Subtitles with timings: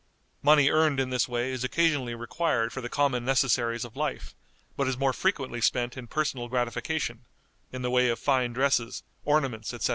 [0.41, 4.33] Money earned in this way is occasionally required for the common necessaries of life,
[4.75, 7.23] but is more frequently spent in personal gratification,
[7.71, 9.89] in the way of fine dresses, ornaments, etc.